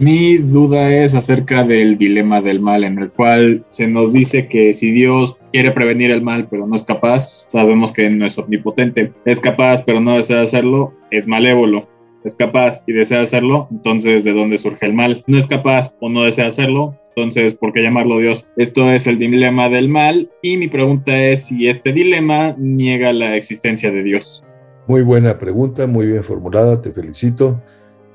Mi 0.00 0.38
duda 0.38 0.94
es 0.94 1.16
acerca 1.16 1.64
del 1.64 1.98
dilema 1.98 2.40
del 2.40 2.60
mal, 2.60 2.84
en 2.84 3.00
el 3.00 3.10
cual 3.10 3.64
se 3.70 3.88
nos 3.88 4.12
dice 4.12 4.46
que 4.46 4.72
si 4.72 4.92
Dios 4.92 5.36
quiere 5.52 5.72
prevenir 5.72 6.12
el 6.12 6.22
mal, 6.22 6.46
pero 6.48 6.68
no 6.68 6.76
es 6.76 6.84
capaz, 6.84 7.48
sabemos 7.48 7.90
que 7.90 8.08
no 8.08 8.24
es 8.24 8.38
omnipotente. 8.38 9.12
Es 9.24 9.40
capaz, 9.40 9.82
pero 9.84 9.98
no 9.98 10.16
desea 10.16 10.42
hacerlo, 10.42 10.94
es 11.10 11.26
malévolo. 11.26 11.88
Es 12.22 12.36
capaz 12.36 12.84
y 12.86 12.92
desea 12.92 13.22
hacerlo, 13.22 13.66
entonces 13.72 14.22
¿de 14.22 14.32
dónde 14.32 14.58
surge 14.58 14.86
el 14.86 14.94
mal? 14.94 15.24
No 15.26 15.36
es 15.36 15.48
capaz 15.48 15.92
o 16.00 16.08
no 16.08 16.22
desea 16.22 16.46
hacerlo, 16.46 16.96
entonces 17.16 17.54
¿por 17.54 17.72
qué 17.72 17.82
llamarlo 17.82 18.18
Dios? 18.18 18.46
Esto 18.56 18.92
es 18.92 19.08
el 19.08 19.18
dilema 19.18 19.68
del 19.68 19.88
mal 19.88 20.30
y 20.42 20.58
mi 20.58 20.68
pregunta 20.68 21.16
es 21.16 21.46
si 21.46 21.68
este 21.68 21.92
dilema 21.92 22.54
niega 22.56 23.12
la 23.12 23.34
existencia 23.34 23.90
de 23.90 24.04
Dios. 24.04 24.44
Muy 24.86 25.02
buena 25.02 25.38
pregunta, 25.38 25.88
muy 25.88 26.06
bien 26.06 26.22
formulada, 26.22 26.80
te 26.80 26.92
felicito 26.92 27.60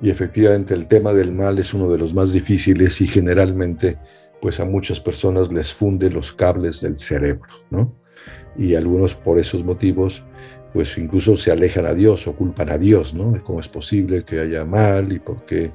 y 0.04 0.10
efectivamente 0.10 0.74
el 0.74 0.86
tema 0.86 1.14
del 1.14 1.32
mal 1.32 1.58
es 1.58 1.74
uno 1.74 1.90
de 1.90 1.98
los 1.98 2.14
más 2.14 2.34
difíciles 2.34 3.00
y 3.00 3.08
generalmente 3.08 3.98
pues 4.42 4.60
a 4.60 4.66
muchas 4.66 5.00
personas 5.00 5.52
les 5.52 5.74
funde 5.74 6.10
los 6.10 6.34
cables 6.34 6.82
del 6.82 6.98
cerebro, 6.98 7.50
¿no? 7.70 7.96
Y 8.58 8.76
algunos 8.76 9.16
por 9.16 9.40
esos 9.40 9.64
motivos 9.64 10.26
pues 10.74 10.98
incluso 10.98 11.38
se 11.38 11.52
alejan 11.52 11.86
a 11.86 11.94
Dios 11.94 12.28
o 12.28 12.36
culpan 12.36 12.70
a 12.70 12.78
Dios, 12.78 13.14
¿no? 13.14 13.42
¿Cómo 13.46 13.62
es 13.62 13.70
posible 13.70 14.24
que 14.24 14.42
haya 14.42 14.66
mal 14.66 15.14
y 15.14 15.20
por 15.20 15.46
qué? 15.46 15.72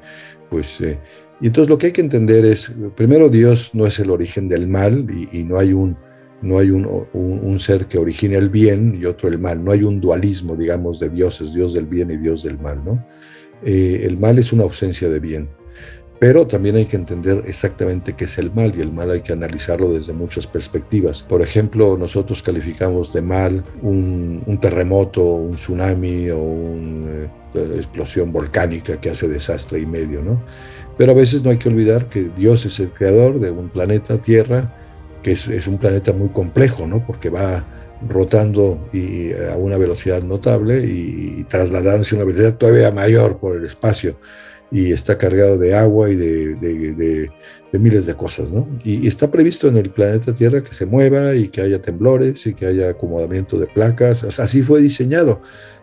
Pues, 0.51 0.79
eh, 0.83 0.99
y 1.41 1.47
entonces 1.47 1.71
lo 1.71 1.79
que 1.79 1.87
hay 1.87 1.93
que 1.93 2.03
entender 2.03 2.45
es, 2.45 2.71
primero 2.97 3.31
Dios 3.31 3.71
no 3.73 3.87
es 3.87 3.99
el 3.99 4.11
origen 4.11 4.47
del 4.47 4.69
mal 4.69 5.07
y, 5.33 5.45
no 5.45 5.59
hay 5.59 5.73
un, 5.73 5.97
no 6.43 6.59
hay 6.59 6.71
un, 6.71 7.07
un, 7.15 7.59
ser 7.61 7.87
que 7.87 7.97
origine 7.97 8.35
el 8.35 8.51
bien 8.51 8.99
y 9.01 9.07
otro 9.07 9.29
el 9.29 9.39
mal, 9.39 9.65
no 9.65 9.71
hay 9.71 9.85
un 9.85 10.01
dualismo, 10.01 10.57
digamos, 10.57 10.99
de 10.99 11.09
dioses, 11.09 11.55
Dios 11.55 11.73
del 11.73 11.87
bien 11.87 12.11
y 12.11 12.17
Dios 12.17 12.43
del 12.43 12.59
mal, 12.59 12.85
¿no? 12.85 13.03
Eh, 13.65 14.03
el 14.05 14.19
mal 14.19 14.39
es 14.39 14.53
una 14.53 14.65
ausencia 14.65 15.09
de 15.09 15.21
bien. 15.21 15.49
Pero 16.19 16.49
también 16.49 16.75
hay 16.75 16.87
que 16.87 16.97
entender 16.97 17.45
exactamente 17.47 18.15
qué 18.15 18.25
es 18.25 18.39
el 18.39 18.53
mal 18.53 18.75
y 18.77 18.81
el 18.81 18.91
mal 18.91 19.11
hay 19.11 19.21
que 19.21 19.33
analizarlo 19.33 19.93
desde 19.93 20.13
muchas 20.13 20.49
perspectivas. 20.49 21.23
Por 21.23 21.43
ejemplo, 21.43 21.97
nosotros 21.97 22.43
calificamos 22.43 23.13
de 23.13 23.23
mal 23.23 23.65
un, 23.83 24.59
terremoto, 24.61 25.23
un 25.23 25.55
tsunami 25.55 26.29
o 26.31 26.39
una 26.39 27.25
eh, 27.55 27.77
explosión 27.77 28.33
volcánica 28.33 29.01
que 29.01 29.11
hace 29.11 29.29
desastre 29.29 29.79
y 29.81 29.87
medio, 29.87 30.21
¿no? 30.21 30.43
Pero 30.97 31.13
a 31.13 31.15
veces 31.15 31.45
no 31.45 31.51
hay 31.51 31.59
que 31.59 31.69
olvidar 31.69 32.09
que 32.09 32.31
Dios 32.37 32.67
es 32.67 32.81
el 32.81 32.91
creador 32.91 33.39
de 33.39 33.53
un 33.53 33.69
planeta 33.69 34.21
Tierra, 34.21 34.75
que 35.23 35.33
es, 35.33 35.47
es 35.47 35.69
un 35.69 35.79
planeta 35.79 36.13
muy 36.13 36.31
complejo, 36.31 36.89
¿no? 36.89 37.07
Porque 37.07 37.31
va 37.31 37.65
rotando 38.07 38.89
y 38.93 39.33
a 39.33 39.57
una 39.57 39.79
velocidad 39.79 40.23
notable 40.23 40.85
y, 40.85 41.45
trasladándose 41.45 42.15
a 42.15 42.19
una 42.19 42.27
velocidad 42.27 42.57
todavía 42.57 42.91
mayor 42.91 43.39
por 43.39 43.57
el 43.57 43.65
espacio 43.65 44.17
y 44.71 44.93
está 44.93 45.17
cargado 45.17 45.57
de 45.57 45.75
agua 45.75 46.11
y 46.11 46.17
de, 46.17 47.31
miles 47.73 48.07
de 48.07 48.15
cosas, 48.15 48.51
¿no? 48.51 48.69
Y, 48.85 49.07
está 49.07 49.31
previsto 49.31 49.69
en 49.69 49.77
el 49.77 49.91
planeta 49.91 50.35
Tierra 50.35 50.63
que 50.63 50.75
se 50.75 50.87
mueva 50.87 51.35
y 51.35 51.49
que 51.49 51.63
haya 51.63 51.81
temblores 51.81 52.47
y 52.47 52.55
que 52.55 52.67
haya 52.67 52.91
acomodamiento 52.91 53.59
de 53.59 53.67
placas, 53.67 54.25
así 54.39 54.63
fue 54.63 54.81
diseñado, 54.81 55.41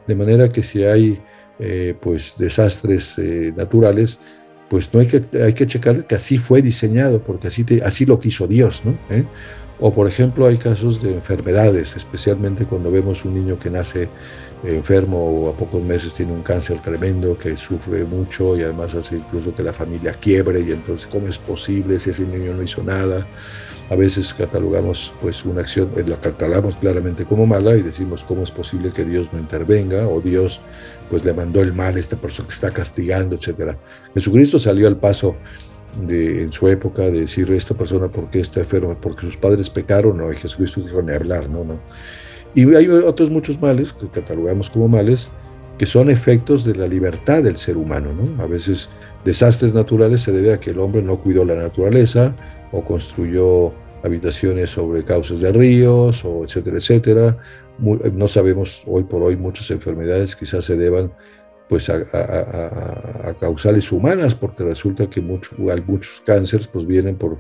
de 0.07 0.15
manera 0.15 0.50
que 0.50 0.62
si 0.62 0.84
hay 0.84 1.22
eh, 1.60 1.95
pues 2.00 2.36
desastres 2.38 3.13
eh, 3.17 3.53
naturales, 3.55 4.19
pues 4.69 4.93
no 4.93 5.00
hay 5.00 5.07
que, 5.07 5.24
hay 5.41 5.53
que 5.53 5.67
checar 5.67 6.05
que 6.05 6.15
así 6.15 6.38
fue 6.38 6.62
diseñado, 6.62 7.22
porque 7.22 7.48
así, 7.48 7.65
así 7.84 8.05
lo 8.05 8.19
quiso 8.19 8.48
Dios, 8.48 8.81
¿no? 8.84 8.98
¿Eh? 9.10 9.25
O 9.79 9.94
por 9.94 10.08
ejemplo 10.08 10.48
hay 10.48 10.58
casos 10.58 11.01
de 11.01 11.13
enfermedades, 11.13 11.96
especialmente 11.98 12.65
cuando 12.65 12.91
vemos 12.91 13.25
un 13.25 13.34
niño 13.34 13.60
que 13.60 13.70
nace 13.70 14.08
enfermo 14.63 15.24
o 15.24 15.50
a 15.50 15.53
pocos 15.53 15.84
meses 15.84 16.13
tiene 16.13 16.32
un 16.32 16.41
cáncer 16.41 16.79
tremendo 16.79 17.38
que 17.38 17.55
sufre 17.58 18.03
mucho 18.05 18.58
y 18.58 18.63
además 18.63 18.96
hace 18.96 19.17
incluso 19.17 19.53
que 19.53 19.63
la 19.63 19.74
familia 19.74 20.13
quiebre 20.13 20.62
y 20.62 20.72
entonces 20.72 21.08
cómo 21.08 21.27
es 21.27 21.38
posible 21.38 22.00
si 22.00 22.12
ese 22.12 22.25
niño 22.25 22.53
no 22.53 22.63
hizo 22.63 22.82
nada. 22.84 23.27
A 23.89 23.96
veces 23.96 24.34
catalogamos 24.34 25.13
pues 25.22 25.46
una 25.46 25.62
acción, 25.62 25.91
eh, 25.96 26.03
la 26.08 26.20
catalogamos 26.20 26.75
claramente 26.77 27.25
como 27.25 27.46
mala 27.46 27.75
y 27.75 27.84
decimos 27.84 28.24
cómo 28.24 28.41
es 28.41 28.50
posible 28.50 28.91
que 28.91 29.05
Dios 29.05 29.32
no 29.32 29.39
intervenga 29.39 30.08
o 30.08 30.22
Dios 30.22 30.62
pues 31.10 31.24
le 31.24 31.34
mandó 31.34 31.62
el 31.62 31.74
mal 31.74 31.96
a 31.98 32.00
esta 32.00 32.15
persona 32.17 32.48
que 32.48 32.55
está 32.55 32.72
castigando, 32.72 33.36
etcétera. 33.36 33.77
Jesucristo 34.13 34.58
salió 34.58 34.88
al 34.88 34.98
paso 34.98 35.36
de, 35.95 36.43
en 36.43 36.51
su 36.51 36.67
época 36.67 37.03
de 37.03 37.21
decir 37.21 37.51
esta 37.51 37.75
persona 37.75 38.07
por 38.07 38.29
qué 38.29 38.41
está 38.41 38.59
enferma, 38.61 38.99
porque 38.99 39.21
sus 39.21 39.37
padres 39.37 39.69
pecaron, 39.69 40.17
no, 40.17 40.31
y 40.31 40.35
Jesucristo 40.35 40.81
dijo 40.81 41.01
ni 41.01 41.13
hablar, 41.13 41.49
no, 41.49 41.63
no. 41.63 41.79
Y 42.53 42.73
hay 42.73 42.87
otros 42.87 43.29
muchos 43.29 43.61
males 43.61 43.93
que 43.93 44.07
catalogamos 44.07 44.69
como 44.69 44.87
males 44.87 45.31
que 45.77 45.85
son 45.85 46.09
efectos 46.09 46.63
de 46.63 46.75
la 46.75 46.87
libertad 46.87 47.43
del 47.43 47.57
ser 47.57 47.75
humano, 47.77 48.13
¿no? 48.13 48.41
A 48.41 48.47
veces 48.47 48.89
desastres 49.25 49.73
naturales 49.73 50.21
se 50.21 50.31
debe 50.31 50.53
a 50.53 50.59
que 50.59 50.69
el 50.69 50.79
hombre 50.79 51.01
no 51.01 51.19
cuidó 51.19 51.43
la 51.43 51.55
naturaleza 51.55 52.35
o 52.71 52.83
construyó 52.83 53.73
habitaciones 54.03 54.69
sobre 54.69 55.03
cauces 55.03 55.41
de 55.41 55.51
ríos, 55.51 56.23
o 56.23 56.43
etcétera, 56.45 56.77
etcétera. 56.77 57.37
no 57.77 58.27
sabemos 58.27 58.83
hoy 58.85 59.03
por 59.03 59.21
hoy 59.23 59.35
muchas 59.35 59.69
enfermedades 59.71 60.35
quizás 60.35 60.63
se 60.63 60.77
deban 60.77 61.11
pues 61.67 61.89
a, 61.89 63.36
causales 63.39 63.91
humanas, 63.91 64.36
porque 64.36 64.63
resulta 64.63 65.10
que 65.10 65.22
muchos 65.22 66.22
cánceres 66.25 66.67
pues 66.67 66.86
vienen 66.86 67.15
por, 67.15 67.38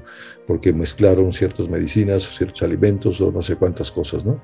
porque 0.47 0.73
mezclaron 0.73 1.31
ciertas 1.31 1.69
medicinas 1.69 2.27
o 2.27 2.31
ciertos 2.31 2.63
alimentos 2.63 3.21
o 3.21 3.31
no 3.31 3.43
sé 3.43 3.55
cuántas 3.55 3.91
cosas, 3.91 4.25
¿no? 4.25 4.41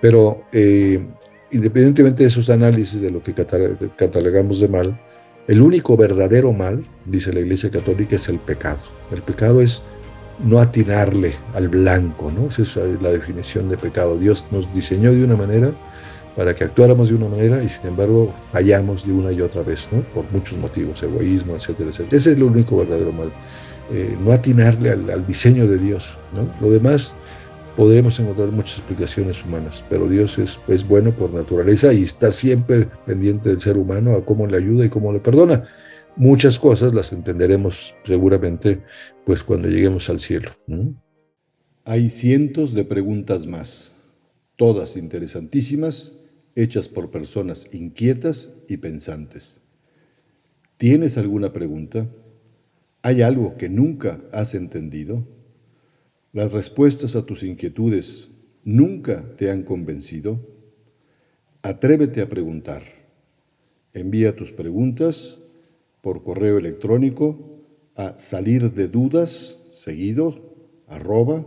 Pero 0.00 0.44
eh, 0.52 1.06
independientemente 1.52 2.24
de 2.24 2.28
esos 2.28 2.50
análisis 2.50 3.00
de 3.00 3.10
lo 3.10 3.22
que 3.22 3.34
catalogamos 3.34 4.60
de 4.60 4.68
mal, 4.68 5.00
el 5.46 5.62
único 5.62 5.96
verdadero 5.96 6.52
mal, 6.52 6.84
dice 7.06 7.32
la 7.32 7.40
Iglesia 7.40 7.70
Católica, 7.70 8.16
es 8.16 8.28
el 8.28 8.38
pecado. 8.38 8.82
El 9.10 9.22
pecado 9.22 9.60
es 9.60 9.82
no 10.38 10.60
atinarle 10.60 11.34
al 11.54 11.68
blanco, 11.68 12.30
¿no? 12.30 12.48
Esa 12.48 12.62
es 12.62 13.02
la 13.02 13.10
definición 13.10 13.68
de 13.68 13.76
pecado. 13.76 14.18
Dios 14.18 14.46
nos 14.50 14.72
diseñó 14.74 15.12
de 15.12 15.24
una 15.24 15.36
manera 15.36 15.72
para 16.36 16.54
que 16.54 16.64
actuáramos 16.64 17.08
de 17.08 17.16
una 17.16 17.28
manera 17.28 17.62
y 17.62 17.68
sin 17.68 17.88
embargo 17.88 18.32
fallamos 18.52 19.06
de 19.06 19.12
una 19.12 19.32
y 19.32 19.40
otra 19.40 19.62
vez, 19.62 19.88
¿no? 19.92 20.02
Por 20.14 20.30
muchos 20.30 20.58
motivos, 20.58 21.02
egoísmo, 21.02 21.56
etcétera, 21.56 21.90
etcétera. 21.90 22.16
Ese 22.16 22.32
es 22.32 22.38
lo 22.38 22.46
único 22.46 22.76
verdadero 22.76 23.12
mal. 23.12 23.32
Eh, 23.92 24.16
no 24.22 24.32
atinarle 24.32 24.90
al, 24.90 25.26
diseño 25.26 25.66
de 25.66 25.78
Dios, 25.78 26.16
¿no? 26.32 26.48
Lo 26.60 26.70
demás 26.70 27.14
podremos 27.76 28.18
encontrar 28.20 28.48
muchas 28.48 28.78
explicaciones 28.78 29.44
humanas, 29.44 29.84
pero 29.88 30.08
Dios 30.08 30.38
es, 30.38 30.60
es 30.68 30.86
bueno 30.86 31.12
por 31.12 31.32
naturaleza 31.32 31.92
y 31.92 32.04
está 32.04 32.30
siempre 32.30 32.88
pendiente 33.06 33.48
del 33.48 33.60
ser 33.60 33.76
humano 33.76 34.14
a 34.14 34.24
cómo 34.24 34.46
le 34.46 34.56
ayuda 34.56 34.84
y 34.84 34.88
cómo 34.88 35.12
le 35.12 35.18
perdona. 35.18 35.64
Muchas 36.16 36.58
cosas 36.58 36.94
las 36.94 37.12
entenderemos 37.12 37.94
seguramente 38.04 38.82
pues 39.24 39.42
cuando 39.42 39.68
lleguemos 39.68 40.08
al 40.10 40.20
cielo. 40.20 40.50
Hay 41.84 42.10
cientos 42.10 42.74
de 42.74 42.84
preguntas 42.84 43.46
más, 43.46 43.96
todas 44.56 44.96
interesantísimas 44.96 46.19
hechas 46.62 46.88
por 46.88 47.10
personas 47.10 47.66
inquietas 47.72 48.52
y 48.68 48.76
pensantes. 48.76 49.60
¿Tienes 50.76 51.16
alguna 51.16 51.52
pregunta? 51.52 52.08
¿Hay 53.02 53.22
algo 53.22 53.56
que 53.56 53.68
nunca 53.68 54.20
has 54.32 54.54
entendido? 54.54 55.26
¿Las 56.32 56.52
respuestas 56.52 57.16
a 57.16 57.24
tus 57.24 57.42
inquietudes 57.42 58.28
nunca 58.62 59.24
te 59.36 59.50
han 59.50 59.62
convencido? 59.62 60.38
Atrévete 61.62 62.20
a 62.20 62.28
preguntar. 62.28 62.82
Envía 63.94 64.36
tus 64.36 64.52
preguntas 64.52 65.38
por 66.02 66.22
correo 66.22 66.58
electrónico 66.58 67.38
a 67.96 68.18
salir 68.18 68.72
de 68.72 68.88
dudas 68.88 69.58
seguido 69.72 70.34
arroba. 70.86 71.46